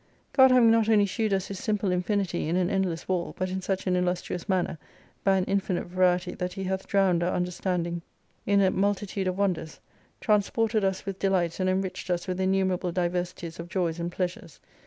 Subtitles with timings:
[0.33, 3.51] God having not only shewed us His simple infinity in an endless i wall, but
[3.51, 4.79] in such an illustrious manner,
[5.23, 8.07] by an infinite variety, that He hath drowned our understanding in a * There is
[8.07, 8.81] a blank here in the original MS.
[8.81, 9.79] 94 multitude of wonders:
[10.19, 14.59] transported us with delights and enriched us vith innumerable diversities of joys and pleasures.